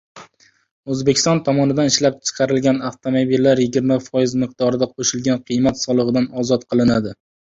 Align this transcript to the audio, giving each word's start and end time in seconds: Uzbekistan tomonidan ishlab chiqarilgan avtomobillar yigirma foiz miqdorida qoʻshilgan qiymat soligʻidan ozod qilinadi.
Uzbekistan 0.93 1.41
tomonidan 1.49 1.89
ishlab 1.89 2.15
chiqarilgan 2.29 2.79
avtomobillar 2.89 3.61
yigirma 3.63 3.99
foiz 4.07 4.33
miqdorida 4.45 4.89
qoʻshilgan 4.95 5.45
qiymat 5.51 5.79
soligʻidan 5.83 6.27
ozod 6.45 6.65
qilinadi. 6.73 7.17